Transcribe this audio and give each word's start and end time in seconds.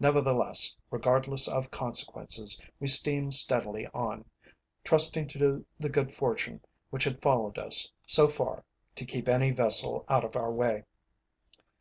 Nevertheless, 0.00 0.74
regardless 0.90 1.46
of 1.46 1.70
consequences, 1.70 2.60
we 2.80 2.88
steamed 2.88 3.34
steadily 3.34 3.86
on, 3.94 4.24
trusting 4.82 5.28
to 5.28 5.64
the 5.78 5.88
good 5.88 6.12
fortune 6.12 6.60
which 6.90 7.04
had 7.04 7.22
followed 7.22 7.58
us 7.58 7.92
so 8.04 8.26
far 8.26 8.64
to 8.96 9.04
keep 9.06 9.28
any 9.28 9.52
vessel 9.52 10.04
out 10.08 10.24
of 10.24 10.34
our 10.34 10.50
way. 10.50 10.82